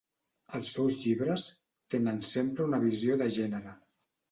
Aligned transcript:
Els 0.59 0.71
seus 0.77 0.95
llibres 1.01 1.43
tenen 1.95 2.23
sempre 2.31 2.69
una 2.71 2.83
visió 2.89 3.21
de 3.23 3.31
gènere. 3.39 3.79